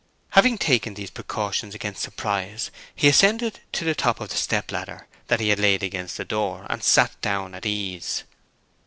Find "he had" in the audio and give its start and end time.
5.39-5.59